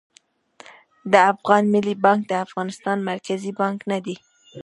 [1.11, 4.15] د افغان ملي بانک د افغانستان مرکزي بانک نه دي